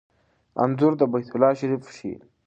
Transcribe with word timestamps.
انځور 0.63 0.93
د 0.97 1.01
بیت 1.11 1.29
الله 1.33 1.51
شریف 1.59 1.83
ښيي. 1.97 2.15